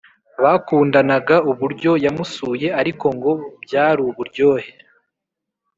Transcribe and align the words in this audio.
bakundanaga 0.43 1.35
uburyo 1.51 1.91
yamusuye 2.05 2.67
ariko 2.81 3.05
ngo 3.15 3.31
byaruburyohe 3.63 4.71